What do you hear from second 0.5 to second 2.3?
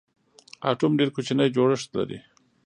اټوم ډېر کوچنی جوړښت لري.